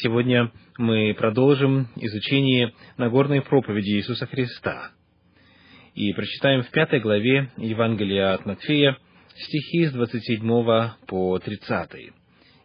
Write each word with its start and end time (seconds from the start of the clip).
Сегодня 0.00 0.52
мы 0.76 1.12
продолжим 1.12 1.88
изучение 1.96 2.72
Нагорной 2.98 3.42
проповеди 3.42 3.96
Иисуса 3.96 4.26
Христа. 4.26 4.92
И 5.96 6.12
прочитаем 6.12 6.62
в 6.62 6.70
пятой 6.70 7.00
главе 7.00 7.50
Евангелия 7.56 8.34
от 8.34 8.46
Матфея 8.46 8.96
стихи 9.34 9.86
с 9.86 9.92
27 9.92 10.46
по 11.08 11.38
30. 11.40 12.12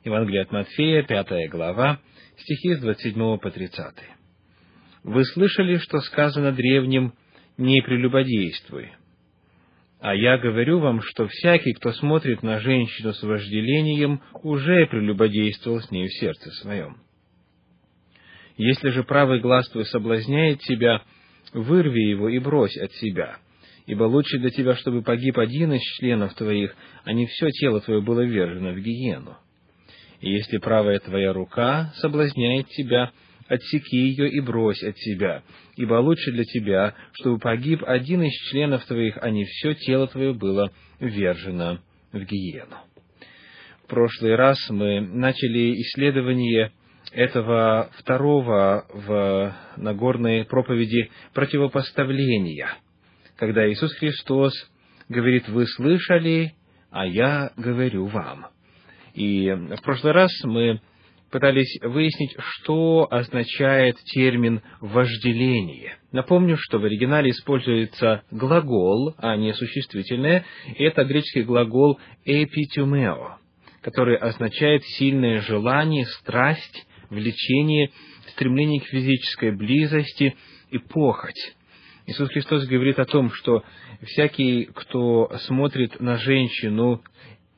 Евангелие 0.06 0.44
от 0.44 0.52
Матфея, 0.52 1.02
пятая 1.02 1.50
глава, 1.50 1.99
стихи 2.38 2.76
с 2.76 2.81
27 2.81 3.40
по 3.40 3.50
30. 3.50 3.96
«Вы 5.04 5.26
слышали, 5.26 5.78
что 5.78 6.02
сказано 6.02 6.52
древним 6.52 7.13
«не 7.58 7.81
прелюбодействуй», 7.81 8.92
а 10.00 10.13
я 10.13 10.38
говорю 10.38 10.79
вам, 10.79 11.02
что 11.02 11.28
всякий, 11.28 11.74
кто 11.74 11.94
смотрит 11.94 12.44
на 12.44 12.60
женщину 12.60 13.12
с 13.12 13.24
вожделением, 13.24 14.22
уже 14.44 14.86
прелюбодействовал 14.86 15.79
с 15.79 15.90
ней 15.90 16.08
в 16.08 16.13
сердце 16.13 16.52
своем. 16.62 16.98
Если 18.57 18.89
же 18.89 19.03
правый 19.03 19.39
глаз 19.39 19.67
твой 19.70 19.85
соблазняет 19.85 20.59
тебя, 20.59 21.02
вырви 21.53 22.02
его 22.02 22.30
и 22.30 22.39
брось 22.39 22.77
от 22.77 22.91
себя, 22.93 23.38
ибо 23.88 24.03
лучше 24.03 24.38
для 24.38 24.49
тебя, 24.49 24.76
чтобы 24.76 25.02
погиб 25.02 25.38
один 25.39 25.73
из 25.73 25.81
членов 25.98 26.34
твоих, 26.35 26.76
а 27.03 27.13
не 27.13 27.26
все 27.26 27.49
тело 27.49 27.81
твое 27.81 28.02
было 28.02 28.21
ввержено 28.21 28.71
в 28.71 28.79
гиену. 28.79 29.38
И 30.21 30.31
если 30.31 30.57
правая 30.57 30.99
твоя 30.99 31.34
рука 31.34 31.91
соблазняет 31.98 32.67
тебя, 32.70 33.12
отсеки 33.48 33.98
ее 33.98 34.29
и 34.29 34.39
брось 34.39 34.81
от 34.84 34.98
себя, 34.98 35.43
ибо 35.76 35.95
лучше 35.95 36.31
для 36.31 36.43
тебя, 36.43 36.95
чтобы 37.13 37.40
погиб 37.40 37.84
один 37.85 38.23
из 38.23 38.34
членов 38.49 38.85
твоих, 38.85 39.17
а 39.21 39.29
не 39.29 39.45
все 39.45 39.73
тело 39.73 40.07
твое 40.07 40.34
было 40.34 40.71
ввержено 40.99 41.79
в 42.12 42.23
гиену. 42.23 42.77
В 43.84 43.88
прошлый 43.88 44.35
раз 44.35 44.57
мы 44.70 45.01
начали 45.01 45.73
исследование 45.81 46.71
этого 47.13 47.90
второго 47.99 48.85
в 48.91 49.55
Нагорной 49.77 50.46
проповеди 50.46 51.12
противопоставления, 51.34 52.70
когда 53.37 53.70
Иисус 53.70 53.93
Христос 53.96 54.54
говорит, 55.10 55.48
«Вы 55.48 55.68
слышали, 55.68 56.54
а 56.91 57.05
я 57.05 57.52
говорю 57.55 58.07
вам». 58.07 58.48
И 59.13 59.48
в 59.49 59.82
прошлый 59.84 60.13
раз 60.13 60.32
мы 60.43 60.82
пытались 61.29 61.79
выяснить, 61.82 62.35
что 62.37 63.07
означает 63.10 63.96
термин 64.06 64.62
«вожделение». 64.82 65.98
Напомню, 66.12 66.58
что 66.59 66.80
в 66.80 66.86
оригинале 66.86 67.30
используется 67.30 68.24
глагол, 68.32 69.14
а 69.18 69.36
не 69.36 69.54
существительное. 69.54 70.46
Это 70.78 71.04
греческий 71.04 71.44
глагол 71.44 72.00
«эпитюмео», 72.26 73.38
который 73.82 74.16
означает 74.16 74.84
сильное 74.84 75.42
желание, 75.42 76.06
страсть, 76.06 76.88
влечение, 77.14 77.92
стремление 78.31 78.81
к 78.81 78.86
физической 78.86 79.52
близости 79.52 80.36
и 80.72 80.78
похоть. 80.78 81.56
Иисус 82.06 82.30
Христос 82.30 82.66
говорит 82.66 83.00
о 83.00 83.06
том, 83.06 83.31
что 83.31 83.64
всякий, 84.02 84.66
кто 84.66 85.31
смотрит 85.45 86.00
на 86.02 86.17
женщину, 86.17 87.02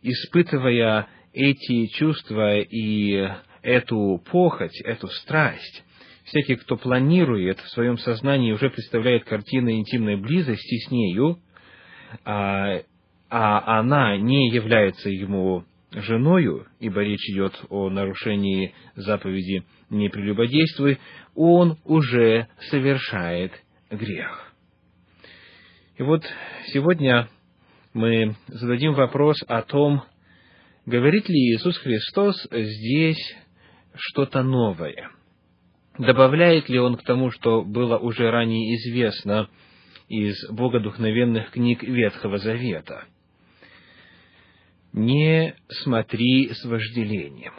испытывая 0.03 1.07
эти 1.33 1.87
чувства 1.87 2.59
и 2.59 3.27
эту 3.63 4.21
похоть, 4.31 4.79
эту 4.81 5.07
страсть, 5.07 5.83
всякий, 6.25 6.55
кто 6.55 6.77
планирует 6.77 7.59
в 7.59 7.69
своем 7.69 7.97
сознании, 7.97 8.51
уже 8.51 8.69
представляет 8.69 9.25
картины 9.25 9.79
интимной 9.79 10.15
близости 10.15 10.77
с 10.85 10.91
нею, 10.91 11.39
а, 12.23 12.81
а 13.29 13.79
она 13.79 14.17
не 14.17 14.49
является 14.49 15.09
ему 15.09 15.65
женою, 16.01 16.67
ибо 16.79 17.01
речь 17.01 17.29
идет 17.29 17.53
о 17.69 17.89
нарушении 17.89 18.73
заповеди 18.95 19.63
«не 19.89 20.09
прелюбодействуй», 20.09 20.99
он 21.33 21.77
уже 21.85 22.47
совершает 22.69 23.51
грех. 23.89 24.53
И 25.97 26.03
вот 26.03 26.23
сегодня 26.67 27.29
мы 27.93 28.35
зададим 28.47 28.93
вопрос 28.93 29.37
о 29.47 29.61
том, 29.61 30.03
говорит 30.85 31.29
ли 31.29 31.53
Иисус 31.53 31.77
Христос 31.77 32.45
здесь 32.51 33.35
что-то 33.95 34.43
новое. 34.43 35.09
Добавляет 35.97 36.67
ли 36.67 36.77
Он 36.77 36.97
к 36.97 37.03
тому, 37.03 37.31
что 37.31 37.63
было 37.63 37.97
уже 37.97 38.29
ранее 38.29 38.75
известно 38.75 39.49
из 40.09 40.35
богодухновенных 40.49 41.51
книг 41.51 41.83
Ветхого 41.83 42.37
Завета– 42.37 43.05
не 44.95 45.53
смотри 45.67 46.53
с 46.53 46.63
вожделением. 46.63 47.53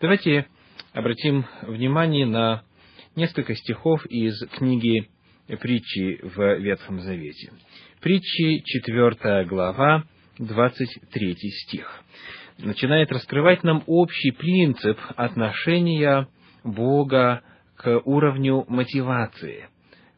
Давайте 0.00 0.46
обратим 0.92 1.44
внимание 1.62 2.24
на 2.24 2.62
несколько 3.16 3.56
стихов 3.56 4.06
из 4.06 4.38
книги 4.50 5.08
притчи 5.60 6.20
в 6.22 6.58
Ветхом 6.60 7.00
Завете. 7.00 7.52
Притчи, 8.00 8.62
4 8.64 9.44
глава, 9.46 10.04
23 10.38 11.34
стих. 11.64 12.04
Начинает 12.58 13.10
раскрывать 13.10 13.64
нам 13.64 13.82
общий 13.86 14.30
принцип 14.30 14.98
отношения 15.16 16.28
Бога 16.62 17.42
к 17.74 18.02
уровню 18.04 18.64
мотивации, 18.68 19.68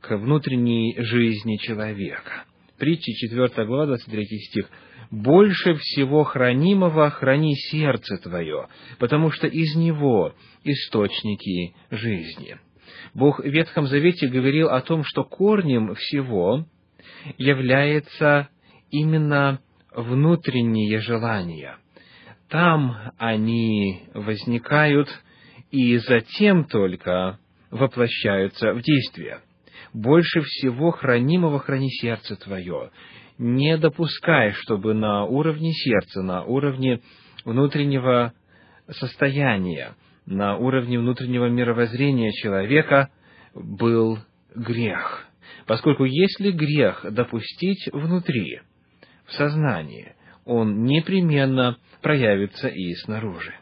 к 0.01 0.15
внутренней 0.15 0.95
жизни 0.99 1.57
человека. 1.57 2.45
Притчи, 2.77 3.15
4 3.15 3.65
глава, 3.65 3.87
23 3.87 4.27
стих 4.27 4.69
больше 5.11 5.75
всего 5.75 6.25
хранимого 6.25 7.11
храни 7.11 7.55
сердце 7.55 8.19
твое, 8.19 8.69
потому 8.99 9.31
что 9.31 9.47
из 9.47 9.75
него 9.75 10.35
источники 10.65 11.75
жизни. 11.91 12.59
Бог 13.15 13.41
в 13.41 13.45
Ветхом 13.45 13.87
Завете 13.87 14.29
говорил 14.29 14.69
о 14.69 14.81
том, 14.81 15.05
что 15.05 15.25
корнем 15.25 15.95
всего 15.95 16.67
является 17.39 18.49
именно 18.91 19.61
внутренние 19.95 21.01
желания. 21.01 21.79
Там 22.49 23.13
они 23.19 24.03
возникают 24.15 25.09
и 25.71 25.97
затем 25.99 26.65
только 26.65 27.39
воплощаются 27.71 28.73
в 28.73 28.83
действие. 28.83 29.41
Больше 29.93 30.41
всего 30.43 30.91
хранимого 30.91 31.59
храни 31.59 31.91
сердце 31.91 32.37
твое, 32.37 32.91
не 33.41 33.79
допускай, 33.79 34.53
чтобы 34.53 34.93
на 34.93 35.25
уровне 35.25 35.73
сердца, 35.73 36.23
на 36.23 36.45
уровне 36.45 37.01
внутреннего 37.47 38.35
состояния, 38.91 39.95
на 40.27 40.59
уровне 40.59 40.99
внутреннего 40.99 41.47
мировоззрения 41.47 42.33
человека 42.33 43.09
был 43.55 44.19
грех. 44.55 45.27
Поскольку 45.67 46.05
если 46.05 46.51
грех 46.51 47.07
допустить 47.11 47.89
внутри, 47.91 48.61
в 49.25 49.33
сознании, 49.33 50.15
он 50.45 50.85
непременно 50.85 51.79
проявится 52.03 52.69
и 52.69 52.93
снаружи. 52.97 53.55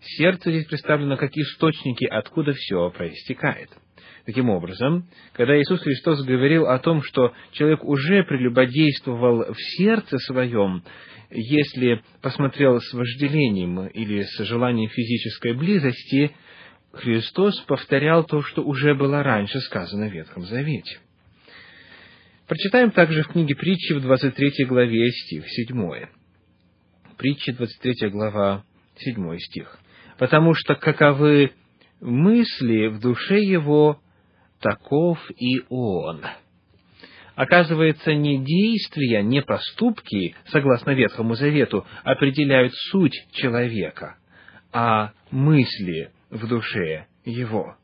Сердце 0.00 0.50
здесь 0.50 0.66
представлено 0.66 1.16
как 1.16 1.32
источники, 1.36 2.04
откуда 2.04 2.52
все 2.52 2.90
проистекает– 2.90 3.70
Таким 4.24 4.50
образом, 4.50 5.08
когда 5.32 5.58
Иисус 5.58 5.80
Христос 5.80 6.22
говорил 6.24 6.66
о 6.66 6.78
том, 6.78 7.02
что 7.02 7.32
человек 7.52 7.84
уже 7.84 8.24
прелюбодействовал 8.24 9.52
в 9.52 9.56
сердце 9.76 10.18
своем, 10.18 10.82
если 11.30 12.02
посмотрел 12.22 12.80
с 12.80 12.92
вожделением 12.92 13.86
или 13.88 14.22
с 14.22 14.38
желанием 14.44 14.90
физической 14.90 15.54
близости, 15.54 16.32
Христос 16.92 17.60
повторял 17.62 18.24
то, 18.24 18.42
что 18.42 18.62
уже 18.62 18.94
было 18.94 19.22
раньше 19.22 19.60
сказано 19.60 20.08
в 20.08 20.12
Ветхом 20.12 20.44
Завете. 20.44 20.98
Прочитаем 22.48 22.92
также 22.92 23.22
в 23.22 23.28
книге 23.28 23.54
притчи 23.56 23.92
в 23.92 24.00
23 24.00 24.66
главе 24.66 25.10
стих 25.10 25.44
7. 25.48 26.06
Притча 27.18 27.52
23 27.52 28.08
глава 28.10 28.64
7 28.98 29.38
стих. 29.38 29.78
«Потому 30.18 30.54
что 30.54 30.74
каковы 30.76 31.52
мысли 32.00 32.88
в 32.88 33.00
душе 33.00 33.40
его, 33.40 34.00
таков 34.60 35.18
и 35.30 35.62
он. 35.68 36.22
Оказывается, 37.34 38.14
не 38.14 38.38
действия, 38.42 39.22
не 39.22 39.42
поступки, 39.42 40.34
согласно 40.46 40.92
Ветхому 40.92 41.34
Завету, 41.34 41.86
определяют 42.02 42.72
суть 42.90 43.14
человека, 43.32 44.16
а 44.72 45.12
мысли 45.30 46.10
в 46.30 46.46
душе 46.48 47.06
его. 47.24 47.76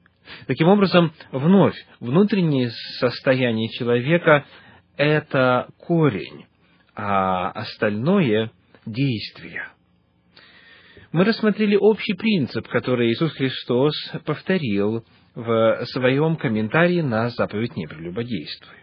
Таким 0.47 0.69
образом, 0.69 1.13
вновь, 1.33 1.77
внутреннее 2.01 2.71
состояние 2.99 3.69
человека– 3.69 4.47
это 4.97 5.69
корень, 5.79 6.47
а 6.95 7.51
остальное– 7.51 8.51
действие. 8.87 9.69
Мы 11.13 11.25
рассмотрели 11.25 11.77
общий 11.77 12.15
принцип, 12.15 12.67
который 12.69 13.13
Иисус 13.13 13.33
Христос 13.33 13.95
повторил 14.25 15.05
в 15.35 15.85
своем 15.93 16.37
комментарии 16.37 17.03
на 17.03 17.29
заповедь 17.29 17.77
«Не 17.77 17.87
прелюбодействуй». 17.87 18.77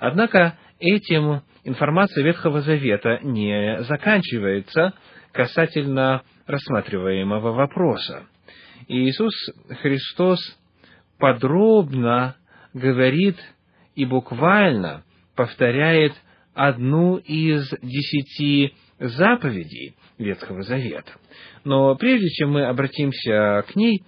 Однако 0.00 0.58
этим 0.80 1.42
информация 1.62 2.24
Ветхого 2.24 2.62
Завета 2.62 3.20
не 3.22 3.80
заканчивается, 3.84 4.94
касательно 5.30 6.22
рассматриваемого 6.48 7.52
вопроса. 7.52 8.26
И 8.88 9.08
Иисус 9.08 9.32
Христос 9.82 10.40
подробно 11.20 12.34
говорит 12.74 13.36
и 13.94 14.04
буквально 14.04 15.04
повторяет 15.36 16.12
одну 16.54 17.18
из 17.18 17.70
десяти 17.82 18.74
заповедей 19.08 19.94
Ветхого 20.18 20.62
Завета. 20.62 21.12
Но 21.64 21.94
прежде 21.96 22.28
чем 22.28 22.52
мы 22.52 22.66
обратимся 22.66 23.64
к 23.68 23.76
ней, 23.76 24.04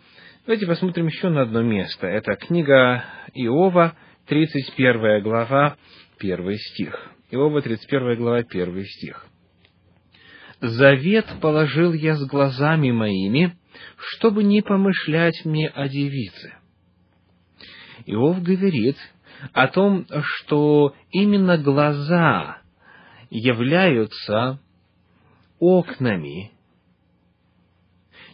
давайте 0.46 0.66
посмотрим 0.66 1.06
еще 1.06 1.28
на 1.28 1.42
одно 1.42 1.62
место. 1.62 2.06
Это 2.06 2.36
книга 2.36 3.04
Иова, 3.34 3.96
31 4.26 5.22
глава, 5.22 5.76
1 6.18 6.54
стих. 6.58 7.10
Иова, 7.30 7.60
31 7.60 8.16
глава, 8.16 8.38
1 8.38 8.84
стих. 8.84 9.26
«Завет 10.60 11.26
положил 11.42 11.92
я 11.92 12.14
с 12.14 12.24
глазами 12.26 12.90
моими, 12.90 13.56
чтобы 13.96 14.44
не 14.44 14.62
помышлять 14.62 15.44
мне 15.44 15.68
о 15.68 15.88
девице». 15.88 16.54
Иов 18.06 18.42
говорит 18.42 18.96
о 19.52 19.68
том, 19.68 20.06
что 20.22 20.94
именно 21.10 21.58
глаза 21.58 22.58
являются 23.30 24.60
окнами, 25.64 26.52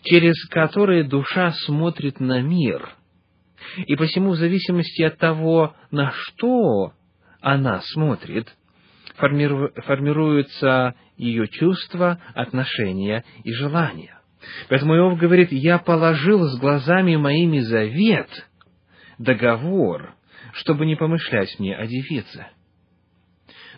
через 0.03 0.35
которые 0.49 1.05
душа 1.05 1.53
смотрит 1.67 2.19
на 2.21 2.41
мир. 2.41 2.89
И 3.77 3.95
посему, 3.97 4.31
в 4.31 4.37
зависимости 4.37 5.03
от 5.03 5.19
того, 5.19 5.75
на 5.91 6.11
что 6.11 6.93
она 7.41 7.81
смотрит, 7.93 8.49
формируются 9.17 10.95
ее 11.17 11.47
чувства, 11.49 12.21
отношения 12.35 13.25
и 13.45 13.53
желания. 13.53 14.19
Поэтому 14.69 14.97
Иов 14.97 15.19
говорит, 15.19 15.53
«Я 15.53 15.79
положил 15.79 16.45
с 16.45 16.59
глазами 16.59 17.17
моими 17.17 17.59
завет, 17.59 18.29
договор, 19.19 20.15
чтобы 20.55 20.87
не 20.87 20.97
помышлять 20.97 21.59
мне 21.59 21.77
о 21.77 21.87
девице». 21.87 22.47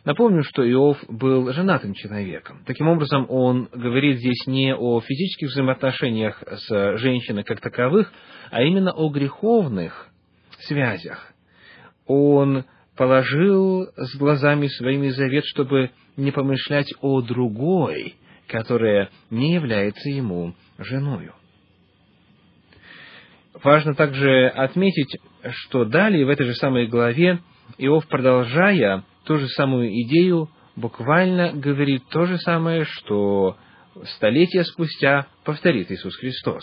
Напомню, 0.05 0.43
что 0.43 0.69
Иов 0.69 0.99
был 1.09 1.53
женатым 1.53 1.95
человеком. 1.95 2.65
Таким 2.67 2.89
образом, 2.89 3.25
он 3.29 3.69
говорит 3.73 4.19
здесь 4.19 4.47
не 4.47 4.75
о 4.75 5.01
физических 5.01 5.49
взаимоотношениях 5.49 6.43
с 6.43 6.99
женщиной 6.99 7.45
как 7.45 7.61
таковых, 7.61 8.13
а 8.51 8.63
именно 8.63 8.91
о 8.93 9.11
греховных 9.11 10.09
связях. 10.67 11.33
Он 12.07 12.65
положил 12.97 13.87
с 13.97 14.17
глазами 14.17 14.67
своими 14.67 15.11
завет, 15.11 15.45
чтобы 15.47 15.91
не 16.17 16.33
помышлять 16.33 16.93
о 17.01 17.21
другой, 17.21 18.17
которая 18.49 19.09
не 19.31 19.55
является 19.55 20.09
ему 20.09 20.55
женою. 20.79 21.33
Важно 23.63 23.95
также 23.95 24.49
отметить, 24.49 25.21
что 25.51 25.85
далее 25.85 26.27
в 26.27 26.29
этой 26.29 26.47
же 26.47 26.55
самой 26.55 26.89
главе 26.89 27.39
Иов, 27.79 28.07
продолжая 28.09 29.05
ту 29.25 29.39
же 29.39 29.49
самую 29.49 29.89
идею, 30.03 30.49
буквально 30.77 31.53
говорит 31.53 32.03
то 32.11 32.27
же 32.27 32.39
самое, 32.39 32.85
что 32.85 33.57
столетия 34.17 34.65
спустя 34.65 35.27
повторит 35.45 35.91
Иисус 35.91 36.17
Христос. 36.17 36.63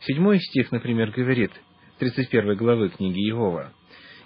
Седьмой 0.00 0.38
стих, 0.40 0.72
например, 0.72 1.10
говорит, 1.10 1.52
31 1.98 2.56
главы 2.56 2.88
книги 2.90 3.28
Иова, 3.30 3.72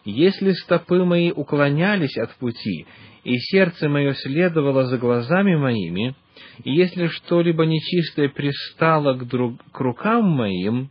«Если 0.04 0.52
стопы 0.52 1.04
мои 1.04 1.30
уклонялись 1.30 2.16
от 2.18 2.34
пути, 2.36 2.86
и 3.24 3.38
сердце 3.38 3.88
мое 3.88 4.14
следовало 4.14 4.86
за 4.86 4.98
глазами 4.98 5.56
моими, 5.56 6.14
и 6.64 6.72
если 6.72 7.06
что-либо 7.06 7.64
нечистое 7.64 8.28
пристало 8.28 9.14
к, 9.14 9.26
друг, 9.26 9.62
к 9.72 9.80
рукам 9.80 10.28
моим, 10.28 10.90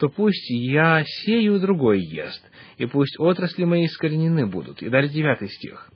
то 0.00 0.08
пусть 0.08 0.48
я 0.48 1.04
сею 1.04 1.60
другой 1.60 2.00
ест, 2.00 2.42
и 2.78 2.86
пусть 2.86 3.20
отрасли 3.20 3.64
мои 3.64 3.84
искоренены 3.84 4.46
будут». 4.46 4.82
И 4.82 4.88
далее 4.88 5.12
девятый 5.12 5.48
стих. 5.48 5.90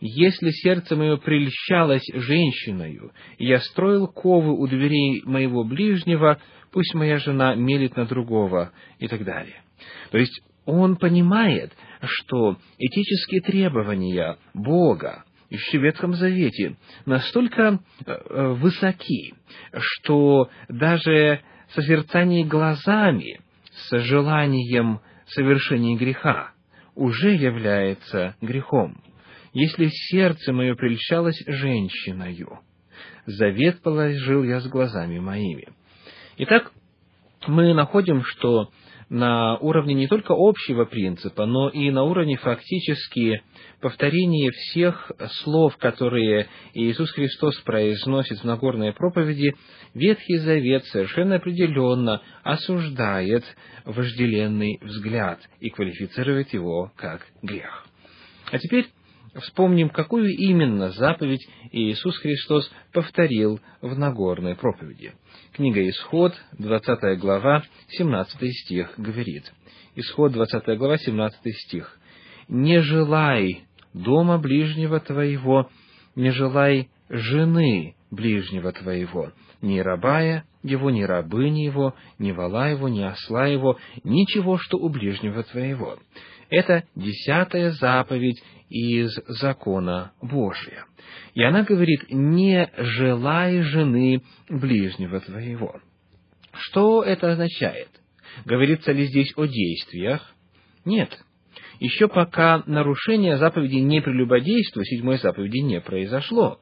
«Если 0.00 0.50
сердце 0.50 0.96
мое 0.96 1.18
прельщалось 1.18 2.06
женщиною, 2.14 3.12
и 3.36 3.46
я 3.46 3.60
строил 3.60 4.08
ковы 4.08 4.58
у 4.58 4.66
дверей 4.66 5.22
моего 5.24 5.64
ближнего, 5.64 6.40
пусть 6.72 6.94
моя 6.94 7.18
жена 7.18 7.54
мелит 7.54 7.94
на 7.96 8.06
другого» 8.06 8.72
и 8.98 9.06
так 9.06 9.22
далее. 9.22 9.62
То 10.10 10.18
есть, 10.18 10.40
он 10.64 10.96
понимает, 10.96 11.72
что 12.02 12.56
этические 12.78 13.42
требования 13.42 14.38
Бога 14.54 15.24
еще 15.50 15.78
в 15.78 15.82
Ветхом 15.82 16.14
Завете 16.14 16.76
настолько 17.04 17.80
э, 18.04 18.48
высоки, 18.54 19.34
что 19.78 20.48
даже 20.68 21.42
созерцание 21.74 22.44
глазами 22.44 23.40
с 23.72 23.98
желанием 24.00 25.00
совершения 25.28 25.96
греха 25.96 26.52
уже 26.94 27.34
является 27.34 28.36
грехом. 28.40 29.02
Если 29.52 29.88
сердце 29.88 30.52
мое 30.52 30.74
прельщалось 30.74 31.42
женщиною, 31.46 32.60
завет 33.26 33.80
положил 33.82 34.42
я 34.44 34.60
с 34.60 34.68
глазами 34.68 35.18
моими. 35.18 35.68
Итак, 36.38 36.72
мы 37.46 37.72
находим, 37.74 38.22
что 38.24 38.70
на 39.08 39.56
уровне 39.58 39.94
не 39.94 40.08
только 40.08 40.34
общего 40.36 40.84
принципа, 40.84 41.46
но 41.46 41.68
и 41.68 41.90
на 41.90 42.02
уровне 42.02 42.36
фактически 42.36 43.42
повторения 43.80 44.50
всех 44.50 45.12
слов, 45.42 45.76
которые 45.76 46.48
Иисус 46.74 47.10
Христос 47.12 47.56
произносит 47.60 48.40
в 48.40 48.44
Нагорной 48.44 48.92
проповеди, 48.92 49.54
Ветхий 49.94 50.38
Завет 50.38 50.84
совершенно 50.86 51.36
определенно 51.36 52.20
осуждает 52.42 53.44
вожделенный 53.84 54.78
взгляд 54.82 55.40
и 55.60 55.70
квалифицирует 55.70 56.52
его 56.52 56.92
как 56.96 57.26
грех. 57.42 57.86
А 58.50 58.58
теперь 58.58 58.86
вспомним, 59.40 59.88
какую 59.88 60.30
именно 60.34 60.90
заповедь 60.90 61.46
Иисус 61.72 62.16
Христос 62.18 62.70
повторил 62.92 63.60
в 63.80 63.98
Нагорной 63.98 64.54
проповеди. 64.54 65.14
Книга 65.52 65.86
Исход, 65.88 66.34
20 66.58 67.18
глава, 67.18 67.64
17 67.88 68.52
стих 68.52 68.92
говорит. 68.96 69.52
Исход, 69.94 70.32
20 70.32 70.78
глава, 70.78 70.98
17 70.98 71.40
стих. 71.66 71.98
«Не 72.48 72.80
желай 72.80 73.64
дома 73.92 74.38
ближнего 74.38 75.00
твоего, 75.00 75.68
не 76.14 76.30
желай 76.30 76.90
жены 77.08 77.95
ближнего 78.10 78.72
твоего, 78.72 79.32
ни 79.62 79.78
рабая 79.80 80.44
его, 80.62 80.90
ни 80.90 81.02
рабыни 81.02 81.60
его, 81.60 81.94
ни 82.18 82.32
вала 82.32 82.68
его, 82.68 82.88
ни 82.88 83.02
осла 83.02 83.46
его, 83.46 83.78
ничего, 84.04 84.58
что 84.58 84.78
у 84.78 84.88
ближнего 84.88 85.42
твоего. 85.42 85.98
Это 86.48 86.84
десятая 86.94 87.70
заповедь 87.72 88.42
из 88.68 89.14
закона 89.26 90.12
Божия. 90.20 90.84
И 91.34 91.42
она 91.42 91.62
говорит, 91.62 92.06
не 92.10 92.70
желай 92.76 93.60
жены 93.62 94.22
ближнего 94.48 95.20
твоего. 95.20 95.80
Что 96.52 97.02
это 97.02 97.32
означает? 97.32 97.88
Говорится 98.44 98.92
ли 98.92 99.06
здесь 99.06 99.32
о 99.36 99.46
действиях? 99.46 100.34
Нет. 100.84 101.18
Еще 101.78 102.08
пока 102.08 102.62
нарушение 102.66 103.36
заповеди 103.36 103.76
не 103.76 104.00
прелюбодейства, 104.00 104.84
седьмой 104.84 105.18
заповеди 105.18 105.58
не 105.58 105.80
произошло. 105.80 106.58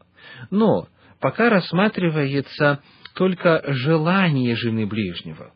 Но 0.50 0.88
пока 1.24 1.48
рассматривается 1.48 2.82
только 3.14 3.62
желание 3.68 4.54
жены 4.56 4.86
ближнего. 4.86 5.54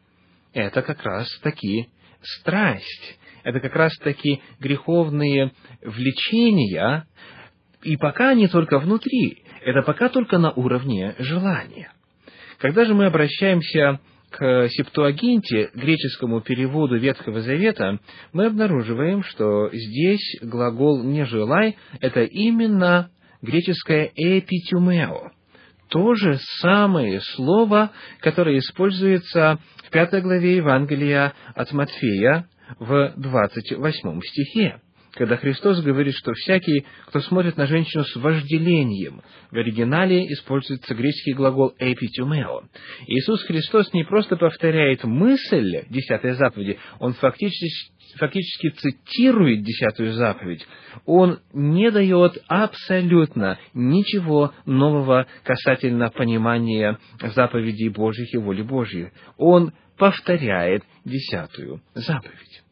Это 0.55 0.81
как 0.81 1.03
раз 1.03 1.29
таки 1.43 1.89
страсть, 2.23 3.19
это 3.43 3.61
как 3.61 3.77
раз-таки 3.77 4.41
греховные 4.61 5.53
влечения, 5.83 7.07
и 7.83 7.99
пока 7.99 8.31
они 8.31 8.49
только 8.49 8.79
внутри, 8.79 9.43
это 9.61 9.83
пока 9.83 10.09
только 10.09 10.39
на 10.39 10.53
уровне 10.53 11.15
желания. 11.19 11.93
Когда 12.61 12.87
же 12.87 12.95
мы 12.95 13.05
обращаемся 13.05 14.01
к 14.31 14.69
Септуагинте, 14.71 15.69
греческому 15.75 16.41
переводу 16.41 16.97
Ветхого 16.97 17.43
Завета, 17.43 17.99
мы 18.33 18.47
обнаруживаем, 18.47 19.23
что 19.23 19.69
здесь 19.71 20.39
глагол 20.41 21.05
«не 21.05 21.27
желай»— 21.27 21.77
это 22.01 22.23
именно 22.23 23.11
греческое 23.43 24.11
«эпитюмео», 24.17 25.33
то 25.89 26.15
же 26.15 26.39
самое 26.61 27.21
слово, 27.21 27.91
которое 28.21 28.59
используется 28.59 29.59
в 29.85 29.91
пятой 29.91 30.21
главе 30.21 30.57
Евангелия 30.57 31.33
от 31.55 31.73
Матфея 31.73 32.49
в 32.79 33.15
28 33.17 34.21
стихе. 34.23 34.81
Когда 35.13 35.37
Христос 35.37 35.81
говорит, 35.83 36.15
что 36.15 36.33
всякий, 36.33 36.85
кто 37.07 37.21
смотрит 37.21 37.57
на 37.57 37.67
женщину 37.67 38.05
с 38.05 38.17
вожделением, 38.17 39.23
в 39.51 39.57
оригинале 39.57 40.33
используется 40.33 40.95
греческий 40.95 41.33
глагол 41.33 41.75
«эпитюмео». 41.79 42.63
Иисус 43.07 43.43
Христос 43.45 43.93
не 43.93 44.05
просто 44.05 44.37
повторяет 44.37 45.05
мысль 45.05 45.85
десятой 45.89 46.33
заповеди, 46.33 46.79
Он 46.99 47.15
фактически 47.15 47.93
фактически 48.17 48.71
цитирует 48.71 49.63
десятую 49.63 50.13
заповедь, 50.13 50.67
он 51.05 51.41
не 51.53 51.91
дает 51.91 52.39
абсолютно 52.49 53.59
ничего 53.75 54.53
нового 54.65 55.27
касательно 55.45 56.11
понимания 56.11 56.99
заповедей 57.21 57.89
Божьих 57.89 58.33
и 58.35 58.39
воли 58.39 58.63
Божьей. 58.63 59.11
Он 59.37 59.73
повторяет 59.97 60.85
десятую 61.05 61.83
заповедь. 61.95 62.63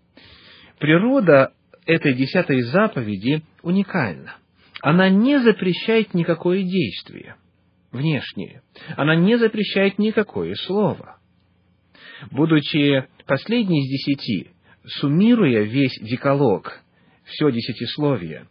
Природа 0.78 1.52
этой 1.86 2.14
десятой 2.14 2.62
заповеди 2.62 3.42
уникальна. 3.62 4.36
Она 4.82 5.08
не 5.08 5.40
запрещает 5.40 6.14
никакое 6.14 6.62
действие 6.62 7.36
внешнее. 7.92 8.62
Она 8.96 9.16
не 9.16 9.36
запрещает 9.38 9.98
никакое 9.98 10.54
слово. 10.54 11.18
Будучи 12.30 13.06
последней 13.26 13.84
из 13.84 13.90
десяти, 13.90 14.50
суммируя 14.84 15.62
весь 15.62 15.98
декалог, 16.00 16.80
все 17.24 17.50
десятисловие, 17.50 18.48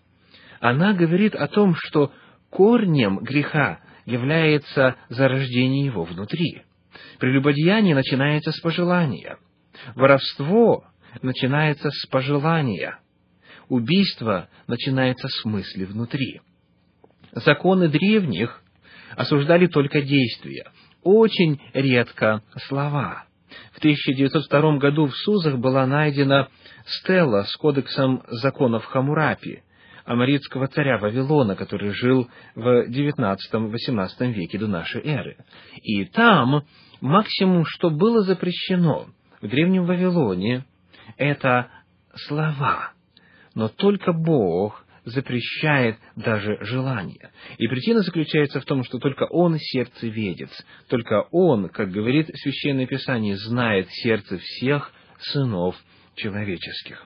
она 0.59 0.93
говорит 0.93 1.35
о 1.35 1.47
том, 1.47 1.75
что 1.75 2.11
корнем 2.49 3.19
греха 3.19 3.79
является 4.05 4.95
зарождение 5.09 5.85
его 5.85 6.03
внутри. 6.03 6.63
Прелюбодеяние 7.19 7.95
начинается 7.95 8.51
с 8.51 8.59
пожелания. 8.59 9.37
Воровство 9.95 10.85
начинается 11.21 11.89
с 11.89 12.05
пожелания. 12.07 12.99
Убийство 13.69 14.49
начинается 14.67 15.27
с 15.27 15.45
мысли 15.45 15.85
внутри. 15.85 16.41
Законы 17.31 17.89
древних 17.89 18.61
осуждали 19.15 19.67
только 19.67 20.01
действия, 20.01 20.67
очень 21.03 21.61
редко 21.73 22.43
слова. 22.67 23.25
В 23.73 23.77
1902 23.77 24.77
году 24.77 25.07
в 25.07 25.15
Сузах 25.15 25.57
была 25.57 25.85
найдена 25.85 26.49
стела 26.85 27.43
с 27.43 27.55
кодексом 27.55 28.23
законов 28.27 28.85
Хамурапи, 28.85 29.63
амаритского 30.05 30.67
царя 30.67 30.97
Вавилона, 30.97 31.55
который 31.55 31.91
жил 31.91 32.29
в 32.55 32.87
XIX-XVIII 32.89 34.31
веке 34.31 34.57
до 34.57 34.67
нашей 34.67 35.01
эры. 35.01 35.37
И 35.81 36.05
там 36.05 36.63
максимум, 37.01 37.65
что 37.65 37.89
было 37.89 38.21
запрещено 38.21 39.07
в 39.41 39.47
Древнем 39.47 39.85
Вавилоне, 39.85 40.65
это 41.17 41.69
слова. 42.27 42.94
Но 43.55 43.69
только 43.69 44.13
Бог 44.13 44.85
запрещает 45.05 45.97
даже 46.15 46.57
желание. 46.61 47.31
И 47.57 47.67
причина 47.67 48.01
заключается 48.01 48.59
в 48.59 48.65
том, 48.65 48.83
что 48.83 48.99
только 48.99 49.23
Он 49.25 49.57
сердцеведец, 49.57 50.49
только 50.89 51.27
Он, 51.31 51.69
как 51.69 51.91
говорит 51.91 52.29
Священное 52.33 52.87
Писание, 52.87 53.37
знает 53.37 53.87
сердце 53.89 54.37
всех 54.37 54.91
сынов 55.19 55.75
человеческих. 56.15 57.05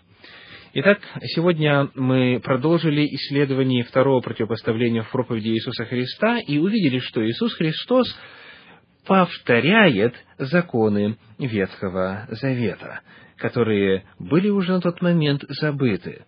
Итак, 0.72 1.00
сегодня 1.36 1.90
мы 1.96 2.40
продолжили 2.44 3.04
исследование 3.16 3.84
второго 3.84 4.22
противопоставления 4.22 5.02
в 5.02 5.12
проповеди 5.12 5.50
Иисуса 5.50 5.86
Христа 5.86 6.40
и 6.40 6.58
увидели, 6.60 7.00
что 7.00 7.28
Иисус 7.28 7.54
Христос 7.56 8.08
повторяет 9.06 10.14
законы 10.38 11.18
Ветхого 11.40 12.28
Завета, 12.30 13.02
которые 13.38 14.06
были 14.20 14.50
уже 14.50 14.74
на 14.74 14.82
тот 14.82 15.02
момент 15.02 15.44
забыты. 15.48 16.24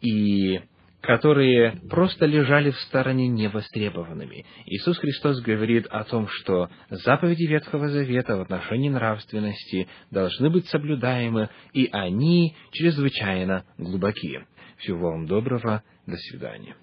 И 0.00 0.60
которые 1.06 1.80
просто 1.88 2.26
лежали 2.26 2.70
в 2.72 2.80
стороне 2.80 3.28
невостребованными. 3.28 4.44
Иисус 4.66 4.98
Христос 4.98 5.40
говорит 5.40 5.86
о 5.86 6.02
том, 6.02 6.26
что 6.28 6.68
заповеди 6.90 7.44
Ветхого 7.44 7.88
Завета 7.88 8.36
в 8.36 8.40
отношении 8.40 8.88
нравственности 8.88 9.86
должны 10.10 10.50
быть 10.50 10.66
соблюдаемы, 10.66 11.48
и 11.72 11.88
они 11.92 12.56
чрезвычайно 12.72 13.64
глубокие. 13.78 14.46
Всего 14.78 15.10
вам 15.12 15.26
доброго, 15.26 15.84
до 16.06 16.16
свидания. 16.16 16.74